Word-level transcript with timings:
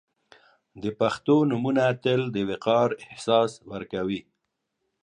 •د 0.83 0.85
پښتو 0.99 1.35
نومونه 1.49 1.83
تل 2.03 2.21
د 2.35 2.37
وقار 2.49 2.89
احساس 3.05 3.51
ورکوي. 3.71 4.21